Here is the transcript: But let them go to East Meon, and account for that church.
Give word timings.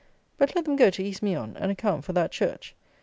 But 0.39 0.55
let 0.55 0.65
them 0.65 0.77
go 0.77 0.89
to 0.89 1.03
East 1.03 1.21
Meon, 1.21 1.55
and 1.57 1.71
account 1.71 2.05
for 2.05 2.13
that 2.13 2.31
church. 2.31 2.73